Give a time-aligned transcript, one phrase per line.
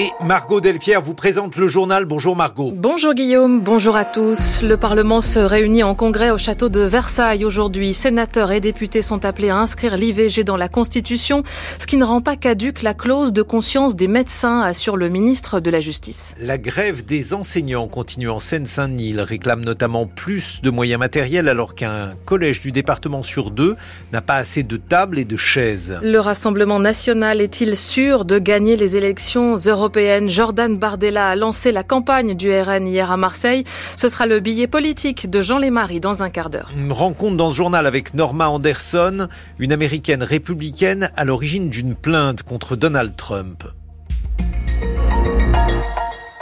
[0.00, 2.04] Et Margot Delpierre vous présente le journal.
[2.04, 2.72] Bonjour Margot.
[2.72, 4.62] Bonjour Guillaume, bonjour à tous.
[4.62, 7.92] Le Parlement se réunit en congrès au château de Versailles aujourd'hui.
[7.94, 11.42] Sénateurs et députés sont appelés à inscrire l'IVG dans la Constitution,
[11.80, 15.58] ce qui ne rend pas caduque la clause de conscience des médecins, assure le ministre
[15.58, 16.36] de la Justice.
[16.40, 19.08] La grève des enseignants continue en Seine-Saint-Denis.
[19.08, 23.74] Ils réclament notamment plus de moyens matériels alors qu'un collège du département sur deux
[24.12, 25.98] n'a pas assez de tables et de chaises.
[26.02, 29.87] Le Rassemblement national est-il sûr de gagner les élections européennes?
[30.28, 33.64] Jordan Bardella a lancé la campagne du RN hier à Marseille.
[33.96, 36.70] Ce sera le billet politique de Jean Lémarie dans un quart d'heure.
[36.76, 39.28] Une rencontre dans ce journal avec Norma Anderson,
[39.58, 43.64] une américaine républicaine à l'origine d'une plainte contre Donald Trump.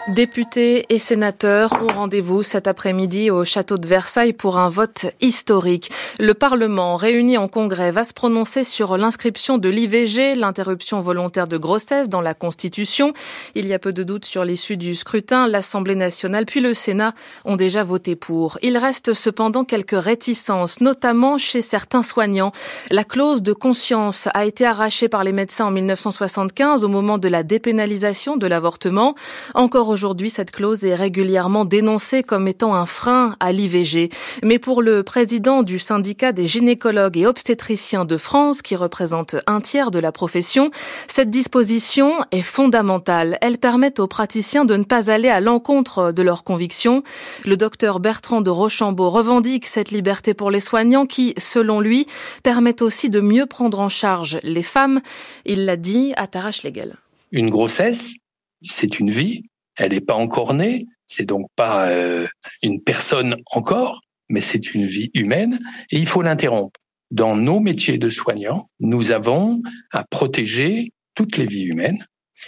[0.09, 5.91] Députés et sénateurs ont rendez-vous cet après-midi au château de Versailles pour un vote historique.
[6.21, 11.59] Le Parlement, réuni en congrès, va se prononcer sur l'inscription de l'IVG, l'interruption volontaire de
[11.59, 13.15] grossesse, dans la Constitution.
[13.57, 15.49] Il y a peu de doute sur l'issue du scrutin.
[15.49, 17.13] L'Assemblée nationale puis le Sénat
[17.45, 18.59] ont déjà voté pour.
[18.63, 22.53] Il reste cependant quelques réticences, notamment chez certains soignants.
[22.93, 27.27] La clause de conscience a été arrachée par les médecins en 1975 au moment de
[27.27, 29.17] la dépénalisation de l'avortement.
[29.55, 34.11] Encore aujourd'hui, cette clause est régulièrement dénoncée comme étant un frein à l'IVG.
[34.43, 39.63] Mais pour le président du syndicat des gynécologues et obstétriciens de France, qui représente un
[39.63, 40.71] tiers de la profession,
[41.09, 43.39] cette disposition est fondamentale.
[43.41, 47.03] Elle permet aux praticiens de ne pas aller à l'encontre de leurs convictions.
[47.47, 52.07] Le docteur Bertrand de Rochambeau revendique cette liberté pour les soignants qui, selon lui,
[52.43, 55.01] permet aussi de mieux prendre en charge les femmes.
[55.47, 56.99] Il l'a dit à Tarache Legal.
[57.33, 58.13] Une grossesse,
[58.61, 59.43] c'est une vie
[59.77, 62.27] elle n'est pas encore née, c'est donc pas euh,
[62.63, 65.61] une personne encore, mais c'est une vie humaine
[65.91, 66.79] et il faut l'interrompre.
[67.11, 69.63] Dans nos métiers de soignants, nous avons
[69.93, 72.05] à protéger toutes les vies humaines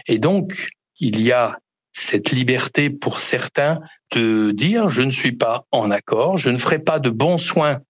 [0.07, 0.69] et donc
[0.99, 1.59] il y a
[1.93, 3.81] cette liberté pour certains
[4.13, 7.81] de dire je ne suis pas en accord, je ne ferai pas de bons soins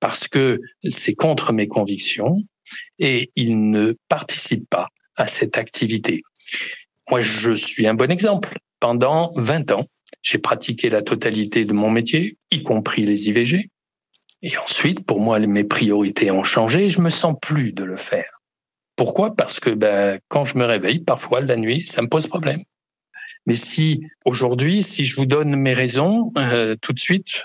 [0.00, 2.36] parce que c'est contre mes convictions
[2.98, 6.22] et ils ne participent pas à cette activité.
[7.10, 8.56] Moi, je suis un bon exemple.
[8.80, 9.86] Pendant 20 ans,
[10.22, 13.70] j'ai pratiqué la totalité de mon métier, y compris les IVG.
[14.42, 18.40] Et ensuite, pour moi, mes priorités ont changé je me sens plus de le faire.
[18.96, 19.34] Pourquoi?
[19.34, 22.62] Parce que ben, quand je me réveille, parfois la nuit, ça me pose problème.
[23.46, 27.44] Mais si aujourd'hui, si je vous donne mes raisons, euh, tout de suite,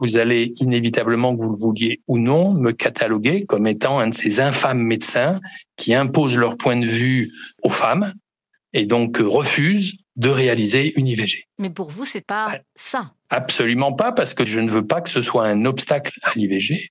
[0.00, 4.14] vous allez inévitablement, que vous le vouliez ou non, me cataloguer comme étant un de
[4.14, 5.40] ces infâmes médecins
[5.76, 7.30] qui imposent leur point de vue
[7.62, 8.12] aux femmes
[8.72, 11.44] et donc refusent de réaliser une IVG.
[11.58, 13.12] Mais pour vous, c'est pas ah, ça.
[13.30, 16.90] Absolument pas, parce que je ne veux pas que ce soit un obstacle à l'IVG.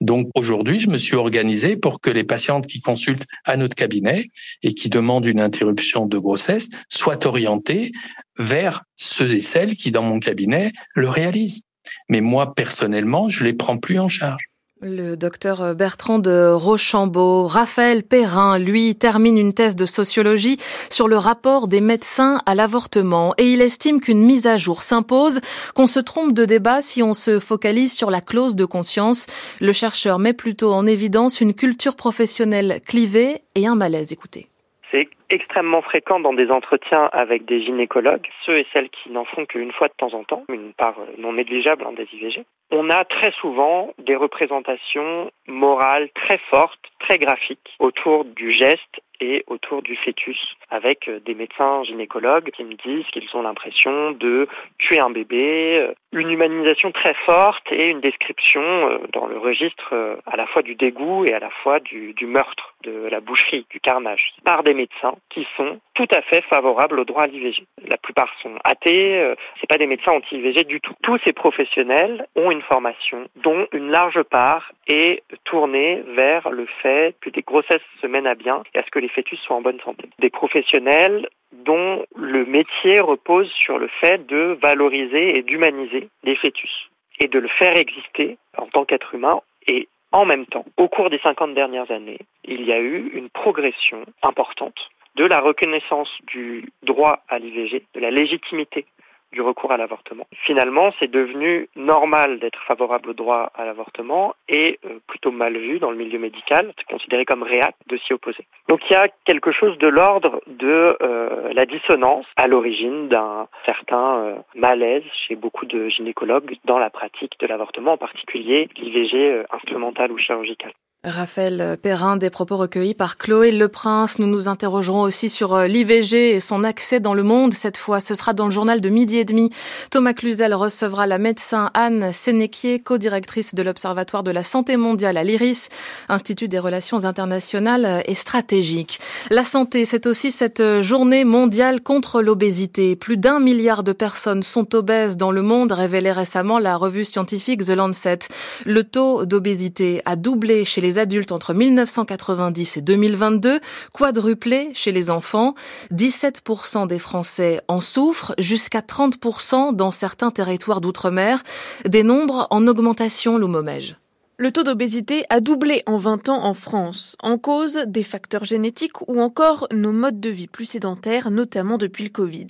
[0.00, 4.30] Donc aujourd'hui, je me suis organisé pour que les patientes qui consultent à notre cabinet
[4.62, 7.90] et qui demandent une interruption de grossesse soient orientées
[8.38, 11.62] vers ceux et celles qui, dans mon cabinet, le réalisent.
[12.08, 14.49] Mais moi, personnellement, je les prends plus en charge.
[14.82, 20.58] Le docteur Bertrand de Rochambeau, Raphaël Perrin, lui, termine une thèse de sociologie
[20.88, 25.40] sur le rapport des médecins à l'avortement et il estime qu'une mise à jour s'impose,
[25.74, 29.26] qu'on se trompe de débat si on se focalise sur la clause de conscience.
[29.60, 34.12] Le chercheur met plutôt en évidence une culture professionnelle clivée et un malaise.
[34.12, 34.48] Écoutez.
[34.90, 39.46] C'est extrêmement fréquent dans des entretiens avec des gynécologues, ceux et celles qui n'en font
[39.46, 42.44] qu'une fois de temps en temps, une part non négligeable hein, des IVG.
[42.72, 49.44] On a très souvent des représentations morales très fortes, très graphiques autour du geste et
[49.48, 54.48] autour du fœtus, avec euh, des médecins gynécologues qui me disent qu'ils ont l'impression de
[54.78, 59.94] tuer un bébé, euh, une humanisation très forte et une description euh, dans le registre
[60.26, 63.80] à la fois du dégoût et à la fois du meurtre, de la boucherie, du
[63.80, 67.64] carnage, par des médecins qui sont tout à fait favorables au droit à l'IVG.
[67.86, 70.94] La plupart sont athées, c'est pas des médecins anti-IVG du tout.
[71.02, 77.14] Tous ces professionnels ont une formation dont une large part est tournée vers le fait
[77.20, 79.62] que des grossesses se mènent à bien et à ce que les fœtus soient en
[79.62, 80.08] bonne santé.
[80.18, 86.90] Des professionnels dont le métier repose sur le fait de valoriser et d'humaniser les fœtus
[87.20, 91.10] et de le faire exister en tant qu'être humain et en même temps, au cours
[91.10, 96.72] des 50 dernières années, il y a eu une progression importante de la reconnaissance du
[96.82, 98.86] droit à l'IVG, de la légitimité
[99.32, 100.26] du recours à l'avortement.
[100.44, 105.78] Finalement, c'est devenu normal d'être favorable au droit à l'avortement et euh, plutôt mal vu
[105.78, 108.46] dans le milieu médical, considéré comme réac de s'y opposer.
[108.68, 113.48] Donc il y a quelque chose de l'ordre de euh, la dissonance à l'origine d'un
[113.66, 119.44] certain euh, malaise chez beaucoup de gynécologues dans la pratique de l'avortement, en particulier l'IVG
[119.50, 120.72] instrumentale ou chirurgicale.
[121.02, 124.18] Raphaël Perrin, des propos recueillis par Chloé Leprince.
[124.18, 127.54] Nous nous interrogerons aussi sur euh, l'IVG et son accès dans le monde.
[127.54, 129.48] Cette fois, ce sera dans le journal de midi et demi.
[129.90, 135.24] Thomas Cluzel recevra la médecin Anne Sénéquier, co-directrice de l'Observatoire de la santé mondiale à
[135.24, 135.70] l'IRIS,
[136.10, 139.00] Institut des relations internationales et stratégiques.
[139.30, 142.94] La santé, c'est aussi cette journée mondiale contre l'obésité.
[142.94, 147.64] Plus d'un milliard de personnes sont obèses dans le monde, révélait récemment la revue scientifique
[147.64, 148.18] The Lancet.
[148.66, 153.60] Le taux d'obésité a doublé chez les adultes entre 1990 et 2022,
[153.92, 155.54] quadruplé chez les enfants.
[155.92, 161.42] 17% des Français en souffrent, jusqu'à 30% dans certains territoires d'outre-mer.
[161.86, 163.96] Des nombres en augmentation, Loumomège.
[164.42, 169.06] Le taux d'obésité a doublé en 20 ans en France, en cause des facteurs génétiques
[169.06, 172.46] ou encore nos modes de vie plus sédentaires, notamment depuis le Covid.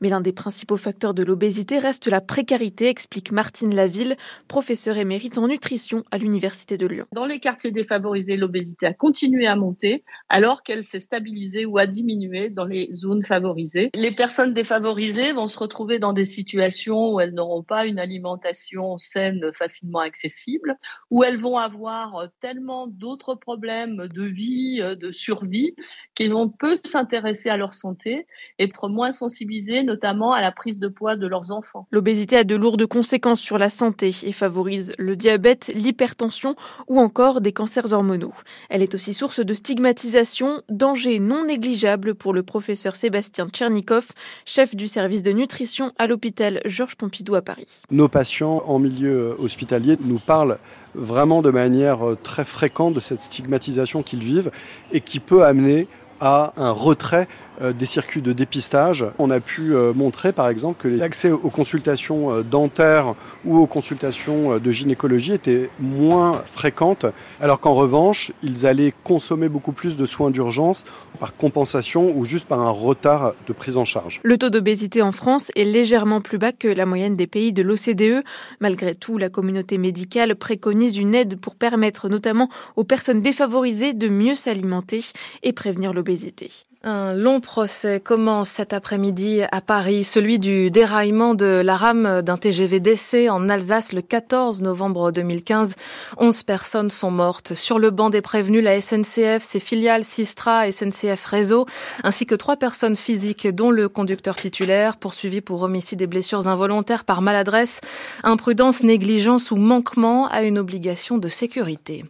[0.00, 4.16] Mais l'un des principaux facteurs de l'obésité reste la précarité, explique Martine Laville,
[4.48, 7.04] professeure émérite en nutrition à l'Université de Lyon.
[7.12, 11.84] Dans les quartiers défavorisés, l'obésité a continué à monter alors qu'elle s'est stabilisée ou a
[11.84, 13.90] diminué dans les zones favorisées.
[13.92, 18.96] Les personnes défavorisées vont se retrouver dans des situations où elles n'auront pas une alimentation
[18.96, 20.78] saine facilement accessible,
[21.10, 25.74] où elles elles vont avoir euh, tellement d'autres problèmes de vie, euh, de survie,
[26.14, 28.26] qu'elles vont peu s'intéresser à leur santé
[28.58, 31.88] et être moins sensibilisées notamment à la prise de poids de leurs enfants.
[31.90, 36.54] L'obésité a de lourdes conséquences sur la santé et favorise le diabète, l'hypertension
[36.86, 38.34] ou encore des cancers hormonaux.
[38.70, 44.06] Elle est aussi source de stigmatisation, danger non négligeable pour le professeur Sébastien Tchernikov,
[44.46, 47.82] chef du service de nutrition à l'hôpital Georges Pompidou à Paris.
[47.90, 50.58] Nos patients en milieu hospitalier nous parlent
[50.94, 54.50] vraiment de manière euh, très fréquente de cette stigmatisation qu'ils vivent
[54.92, 55.88] et qui peut amener
[56.20, 57.28] à un retrait
[57.60, 59.06] des circuits de dépistage.
[59.18, 63.14] On a pu euh, montrer par exemple que l'accès aux consultations euh, dentaires
[63.44, 67.06] ou aux consultations de gynécologie était moins fréquente,
[67.40, 70.84] alors qu'en revanche, ils allaient consommer beaucoup plus de soins d'urgence
[71.20, 74.20] par compensation ou juste par un retard de prise en charge.
[74.22, 77.62] Le taux d'obésité en France est légèrement plus bas que la moyenne des pays de
[77.62, 78.24] l'OCDE.
[78.60, 84.08] Malgré tout, la communauté médicale préconise une aide pour permettre notamment aux personnes défavorisées de
[84.08, 85.00] mieux s'alimenter
[85.42, 86.50] et prévenir l'obésité.
[86.86, 92.36] Un long procès commence cet après-midi à Paris, celui du déraillement de la rame d'un
[92.36, 95.76] TGV d'essai en Alsace le 14 novembre 2015.
[96.18, 97.54] 11 personnes sont mortes.
[97.54, 101.64] Sur le banc des prévenus, la SNCF, ses filiales Sistra, SNCF Réseau,
[102.02, 107.04] ainsi que trois personnes physiques, dont le conducteur titulaire, poursuivi pour homicide et blessures involontaires
[107.04, 107.80] par maladresse,
[108.24, 112.04] imprudence, négligence ou manquement à une obligation de sécurité.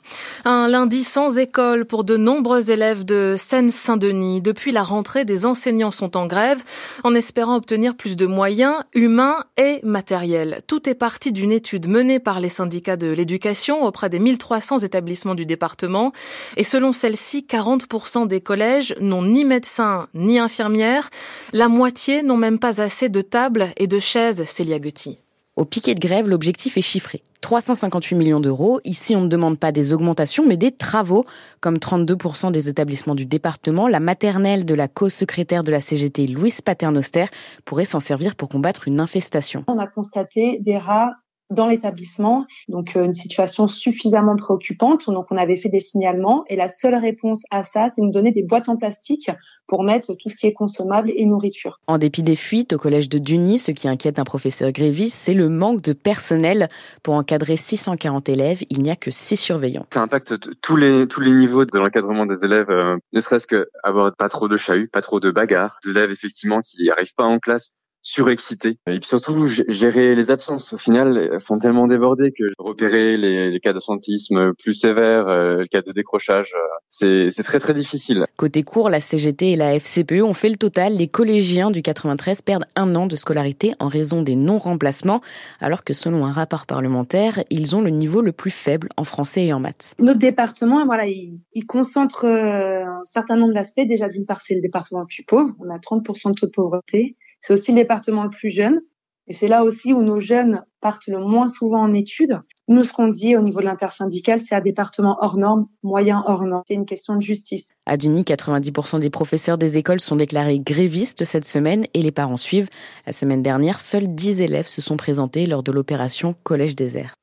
[0.44, 4.40] Un lundi sans école pour de nombreux élèves de Seine-Saint-Denis.
[4.40, 6.64] Depuis depuis la rentrée, des enseignants sont en grève
[7.02, 10.62] en espérant obtenir plus de moyens humains et matériels.
[10.66, 15.34] Tout est parti d'une étude menée par les syndicats de l'éducation auprès des 1300 établissements
[15.34, 16.12] du département.
[16.56, 21.10] Et selon celle-ci, 40% des collèges n'ont ni médecin ni infirmières.
[21.52, 25.18] La moitié n'ont même pas assez de tables et de chaises, Célia Gutti.
[25.56, 27.22] Au piquet de grève, l'objectif est chiffré.
[27.40, 28.80] 358 millions d'euros.
[28.84, 31.26] Ici, on ne demande pas des augmentations, mais des travaux,
[31.60, 33.86] comme 32% des établissements du département.
[33.86, 37.26] La maternelle de la co-secrétaire de la CGT, Louise Paternoster,
[37.64, 39.62] pourrait s'en servir pour combattre une infestation.
[39.68, 41.12] On a constaté des rats
[41.54, 42.46] dans l'établissement.
[42.68, 45.06] Donc euh, une situation suffisamment préoccupante.
[45.06, 48.12] Donc on avait fait des signalements et la seule réponse à ça, c'est de nous
[48.12, 49.30] donner des boîtes en plastique
[49.66, 51.80] pour mettre tout ce qui est consommable et nourriture.
[51.86, 55.34] En dépit des fuites au collège de Duny, ce qui inquiète un professeur Grévis, c'est
[55.34, 56.68] le manque de personnel.
[57.02, 59.86] Pour encadrer 640 élèves, il n'y a que 6 surveillants.
[59.92, 64.14] Ça impacte tous les, tous les niveaux de l'encadrement des élèves, euh, ne serait-ce qu'avoir
[64.16, 67.38] pas trop de chahuts, pas trop de bagarres, des élèves effectivement qui n'arrivent pas en
[67.38, 67.70] classe
[68.04, 68.78] surexcité.
[68.86, 73.60] Et puis surtout, gérer les absences, au final, font tellement déborder que repérer les, les
[73.60, 78.24] cas d'absentisme plus sévères, euh, le cas de décrochage, euh, c'est très très difficile.
[78.36, 80.96] Côté cours, la CGT et la FCPE ont fait le total.
[80.96, 85.20] Les collégiens du 93 perdent un an de scolarité en raison des non-remplacements,
[85.60, 89.46] alors que selon un rapport parlementaire, ils ont le niveau le plus faible en français
[89.46, 89.94] et en maths.
[89.98, 93.86] Notre département, voilà, il, il concentre euh, un certain nombre d'aspects.
[93.86, 95.54] Déjà, d'une part, c'est le département le plus pauvre.
[95.60, 97.16] On a 30% de taux de pauvreté.
[97.46, 98.80] C'est aussi le département le plus jeune.
[99.26, 102.40] Et c'est là aussi où nos jeunes partent le moins souvent en études.
[102.68, 106.62] Nous, qu'on dit au niveau de l'intersyndicale, c'est un département hors norme, moyen hors norme.
[106.66, 107.74] C'est une question de justice.
[107.84, 112.38] À Duny, 90% des professeurs des écoles sont déclarés grévistes cette semaine et les parents
[112.38, 112.70] suivent.
[113.06, 117.14] La semaine dernière, seuls 10 élèves se sont présentés lors de l'opération Collège désert.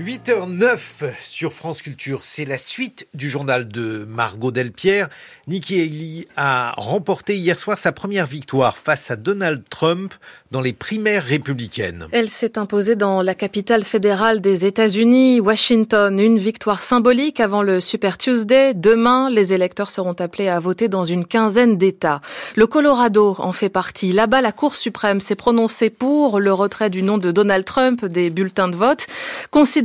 [0.00, 0.78] 8h09
[1.22, 5.10] sur France Culture, c'est la suite du journal de Margot Delpierre.
[5.46, 10.14] Nikki Haley a remporté hier soir sa première victoire face à Donald Trump
[10.52, 12.06] dans les primaires républicaines.
[12.12, 17.78] Elle s'est imposée dans la capitale fédérale des États-Unis, Washington, une victoire symbolique avant le
[17.78, 18.72] Super Tuesday.
[18.72, 22.22] Demain, les électeurs seront appelés à voter dans une quinzaine d'États.
[22.56, 24.12] Le Colorado en fait partie.
[24.12, 28.30] Là-bas, la Cour suprême s'est prononcée pour le retrait du nom de Donald Trump des
[28.30, 29.06] bulletins de vote,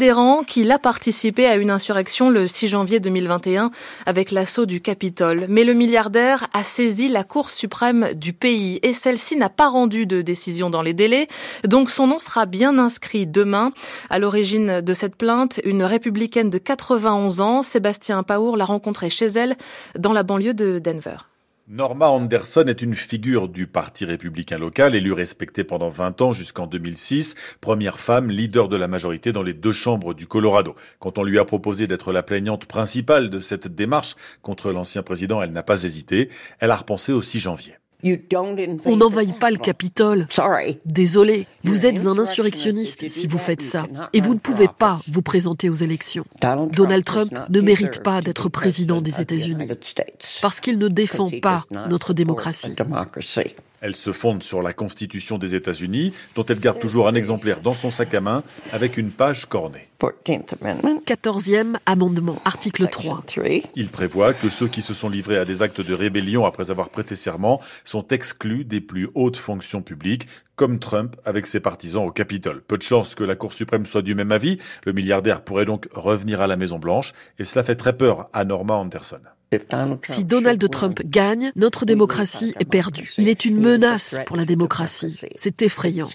[0.06, 3.72] considérant qu'il a participé à une insurrection le 6 janvier 2021
[4.06, 5.48] avec l'assaut du Capitole.
[5.50, 10.06] Mais le milliardaire a saisi la Cour suprême du pays et celle-ci n'a pas rendu
[10.06, 11.28] de décision dans les délais.
[11.68, 13.72] Donc son nom sera bien inscrit demain.
[14.12, 19.26] À l'origine de cette plainte, une républicaine de 91 ans, Sébastien Paour, l'a rencontrée chez
[19.26, 19.56] elle
[19.98, 21.18] dans la banlieue de Denver.
[21.68, 26.68] Norma Anderson est une figure du Parti républicain local, élue respectée pendant 20 ans jusqu'en
[26.68, 30.76] 2006, première femme leader de la majorité dans les deux chambres du Colorado.
[31.00, 35.42] Quand on lui a proposé d'être la plaignante principale de cette démarche contre l'ancien président,
[35.42, 36.30] elle n'a pas hésité.
[36.60, 37.74] Elle a repensé au 6 janvier.
[38.86, 40.28] On n'envahit pas le Capitole.
[40.86, 43.88] Désolé, vous êtes un insurrectionniste si vous faites ça.
[44.14, 46.26] Et vous ne pouvez pas vous présenter aux élections.
[46.72, 49.68] Donald Trump ne mérite pas d'être président des États-Unis
[50.42, 52.76] parce qu'il ne défend pas notre démocratie.
[53.86, 57.76] Elle se fonde sur la Constitution des États-Unis, dont elle garde toujours un exemplaire dans
[57.76, 59.90] son sac à main avec une page cornée.
[60.02, 63.24] 14e amendement, article 3.
[63.76, 66.90] Il prévoit que ceux qui se sont livrés à des actes de rébellion après avoir
[66.90, 72.12] prêté serment sont exclus des plus hautes fonctions publiques, comme Trump avec ses partisans au
[72.12, 72.64] Capitole.
[72.64, 74.58] Peu de chance que la Cour suprême soit du même avis.
[74.88, 78.46] Le milliardaire pourrait donc revenir à la Maison Blanche, et cela fait très peur à
[78.46, 79.22] Norma Anderson.
[80.04, 83.14] Si Donald Trump gagne, notre démocratie est perdue.
[83.18, 85.20] Il est une menace pour la démocratie.
[85.36, 86.08] C'est effrayant.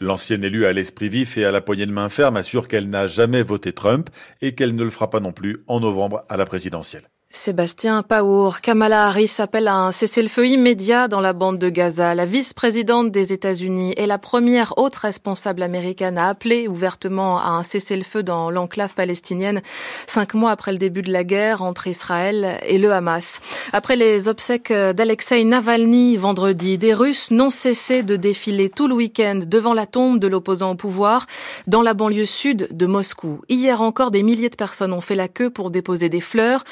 [0.00, 3.06] L'ancienne élue à l'esprit vif et à la poignée de main ferme assure qu'elle n'a
[3.06, 4.10] jamais voté Trump
[4.42, 7.08] et qu'elle ne le fera pas non plus en novembre à la présidentielle.
[7.30, 12.14] Sébastien Paour, Kamala Harris appelle à un cessez-le-feu immédiat dans la bande de Gaza.
[12.14, 17.64] La vice-présidente des États-Unis est la première haute responsable américaine à appeler ouvertement à un
[17.64, 19.60] cessez-le-feu dans l'enclave palestinienne,
[20.06, 23.42] cinq mois après le début de la guerre entre Israël et le Hamas.
[23.74, 29.40] Après les obsèques d'Alexei Navalny vendredi, des Russes n'ont cessé de défiler tout le week-end
[29.46, 31.26] devant la tombe de l'opposant au pouvoir
[31.66, 33.42] dans la banlieue sud de Moscou.
[33.50, 36.64] Hier encore, des milliers de personnes ont fait la queue pour déposer des fleurs.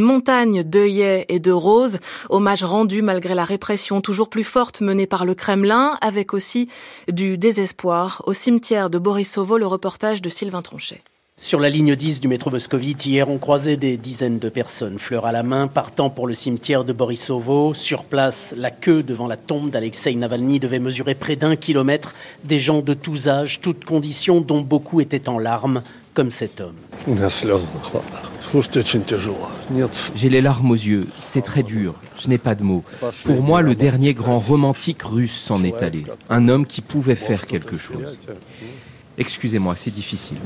[0.00, 1.98] Une montagne d'œillets et de roses,
[2.30, 6.70] hommage rendu malgré la répression toujours plus forte menée par le Kremlin, avec aussi
[7.12, 8.22] du désespoir.
[8.26, 11.02] Au cimetière de Borisovo, le reportage de Sylvain Tronchet.
[11.36, 15.26] Sur la ligne 10 du métro moscovite, hier, on croisait des dizaines de personnes, fleurs
[15.26, 17.74] à la main, partant pour le cimetière de Borisovo.
[17.74, 22.14] Sur place, la queue devant la tombe d'Alexei Navalny devait mesurer près d'un kilomètre.
[22.44, 25.82] Des gens de tous âges, toutes conditions, dont beaucoup étaient en larmes,
[26.14, 26.76] comme cet homme.
[30.14, 32.84] J'ai les larmes aux yeux, c'est très dur, je n'ai pas de mots.
[33.24, 37.46] Pour moi, le dernier grand romantique russe s'en est allé, un homme qui pouvait faire
[37.46, 38.18] quelque chose.
[39.20, 40.38] Excusez-moi, c'est difficile.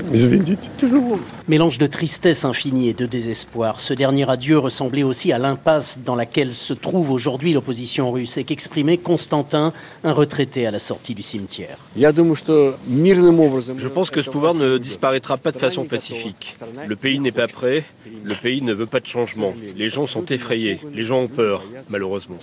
[1.47, 3.79] Mélange de tristesse infinie et de désespoir.
[3.79, 8.43] Ce dernier adieu ressemblait aussi à l'impasse dans laquelle se trouve aujourd'hui l'opposition russe et
[8.43, 9.71] qu'exprimait Constantin,
[10.03, 11.77] un retraité à la sortie du cimetière.
[11.95, 16.57] Je pense que ce pouvoir ne disparaîtra pas de façon pacifique.
[16.85, 17.85] Le pays n'est pas prêt,
[18.25, 19.53] le pays ne veut pas de changement.
[19.77, 22.39] Les gens sont effrayés, les gens ont peur, malheureusement.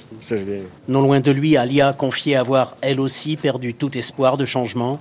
[0.89, 4.99] Non loin de lui, Alia confiait avoir elle aussi perdu tout espoir de changement.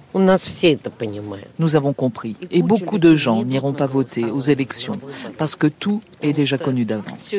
[1.59, 2.35] Nous avons compris.
[2.51, 4.97] Et beaucoup de gens n'iront pas voter aux élections
[5.37, 7.35] parce que tout est déjà connu d'avance.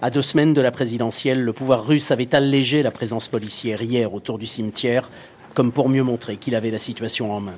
[0.00, 4.12] À deux semaines de la présidentielle, le pouvoir russe avait allégé la présence policière hier
[4.14, 5.08] autour du cimetière,
[5.54, 7.56] comme pour mieux montrer qu'il avait la situation en main.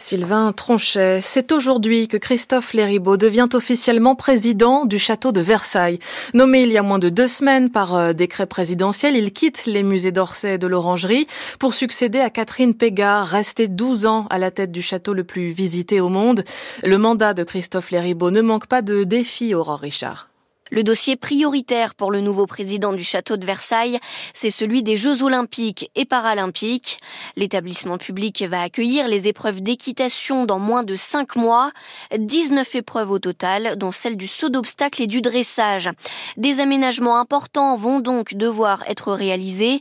[0.00, 5.98] Sylvain Tronchet, c'est aujourd'hui que Christophe Léribaud devient officiellement président du château de Versailles.
[6.34, 9.82] Nommé il y a moins de deux semaines par euh, décret présidentiel, il quitte les
[9.82, 11.26] musées d'Orsay et de l'Orangerie
[11.58, 15.50] pour succéder à Catherine Pégard, restée 12 ans à la tête du château le plus
[15.50, 16.44] visité au monde.
[16.84, 20.27] Le mandat de Christophe Léribaud ne manque pas de défis, Aurore Richard.
[20.70, 23.98] Le dossier prioritaire pour le nouveau président du château de Versailles,
[24.32, 26.98] c'est celui des Jeux olympiques et paralympiques.
[27.36, 31.70] L'établissement public va accueillir les épreuves d'équitation dans moins de cinq mois.
[32.16, 35.88] 19 épreuves au total, dont celle du saut d'obstacle et du dressage.
[36.36, 39.80] Des aménagements importants vont donc devoir être réalisés,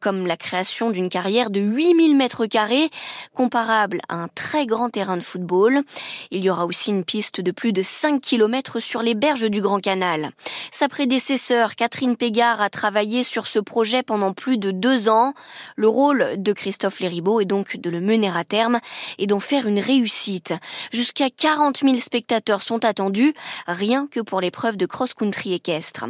[0.00, 2.90] comme la création d'une carrière de 8000 mètres carrés,
[3.34, 5.82] comparable à un très grand terrain de football.
[6.30, 9.60] Il y aura aussi une piste de plus de 5 km sur les berges du
[9.60, 10.25] Grand Canal.
[10.70, 15.34] Sa prédécesseur, Catherine Pégard, a travaillé sur ce projet pendant plus de deux ans.
[15.76, 18.80] Le rôle de Christophe Léribaud est donc de le mener à terme
[19.18, 20.54] et d'en faire une réussite.
[20.92, 23.34] Jusqu'à 40 000 spectateurs sont attendus,
[23.66, 26.06] rien que pour l'épreuve de cross-country équestre.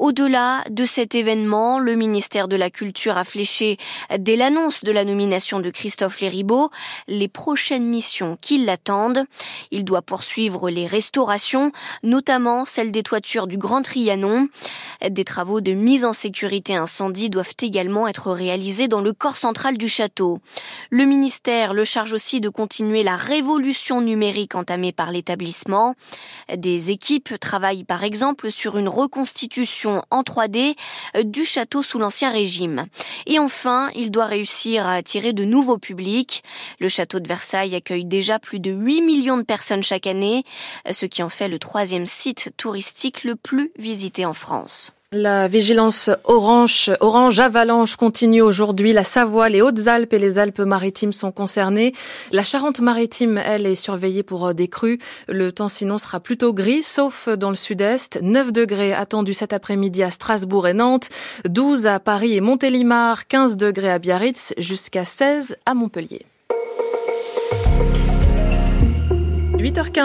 [0.00, 3.76] Au-delà de cet événement, le ministère de la Culture a fléché,
[4.18, 6.70] dès l'annonce de la nomination de Christophe Léribaud,
[7.06, 9.24] les prochaines missions qui l'attendent.
[9.70, 11.70] Il doit poursuivre les restaurations,
[12.02, 14.48] notamment celle des toitures du Grand Trianon.
[15.06, 19.76] Des travaux de mise en sécurité incendie doivent également être réalisés dans le corps central
[19.76, 20.38] du château.
[20.88, 25.94] Le ministère le charge aussi de continuer la révolution numérique entamée par l'établissement.
[26.56, 30.76] Des équipes travaillent par exemple sur une reconstitution en 3D
[31.16, 32.86] euh, du château sous l'Ancien Régime.
[33.26, 36.42] Et enfin, il doit réussir à attirer de nouveaux publics.
[36.78, 40.44] Le château de Versailles accueille déjà plus de 8 millions de personnes chaque année,
[40.90, 44.92] ce qui en fait le troisième site touristique le plus visité en France.
[45.12, 48.92] La vigilance orange, orange avalanche continue aujourd'hui.
[48.92, 51.92] La Savoie, les Hautes-Alpes et les Alpes-Maritimes sont concernées.
[52.30, 55.00] La Charente-Maritime, elle, est surveillée pour euh, des crues.
[55.26, 58.20] Le temps sinon sera plutôt gris, sauf dans le sud-est.
[58.22, 61.08] 9 degrés attendus cet après-midi à Strasbourg et Nantes,
[61.44, 66.24] 12 à Paris et Montélimar, 15 degrés à Biarritz, jusqu'à 16 à Montpellier.
[69.60, 69.98] 8h15.